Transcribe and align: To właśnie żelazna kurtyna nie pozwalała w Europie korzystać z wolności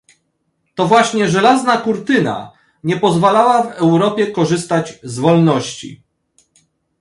To 0.75 0.87
właśnie 0.87 1.29
żelazna 1.29 1.77
kurtyna 1.77 2.51
nie 2.83 2.97
pozwalała 2.97 3.63
w 3.63 3.71
Europie 3.71 4.27
korzystać 4.31 4.99
z 5.03 5.19
wolności 5.19 6.03